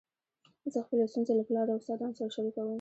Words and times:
زه 0.73 0.79
خپلي 0.85 1.03
ستونزي 1.11 1.33
له 1.35 1.43
پلار 1.49 1.67
او 1.69 1.77
استادانو 1.81 2.17
سره 2.19 2.29
شریکوم. 2.35 2.67